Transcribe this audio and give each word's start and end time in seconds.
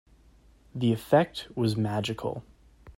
The 0.73 0.91
effect 0.93 1.49
was 1.55 1.77
magical. 1.77 2.43